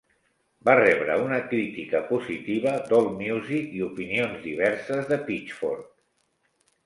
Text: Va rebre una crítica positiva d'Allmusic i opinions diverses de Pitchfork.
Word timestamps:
Va 0.67 0.73
rebre 0.77 1.17
una 1.25 1.35
crítica 1.49 1.99
positiva 2.07 2.73
d'Allmusic 2.87 3.77
i 3.79 3.83
opinions 3.89 4.41
diverses 4.49 5.11
de 5.13 5.19
Pitchfork. 5.29 5.87